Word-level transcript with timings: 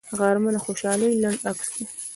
غرمه 0.19 0.49
د 0.53 0.57
خوشحالۍ 0.65 1.11
لنډ 1.23 1.39
عکس 1.49 1.67
دی 1.75 1.83